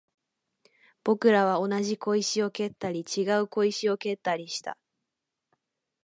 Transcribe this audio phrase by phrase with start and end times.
[1.03, 4.75] 僕らは同じ小石を蹴ったり、違う小石を蹴ったりした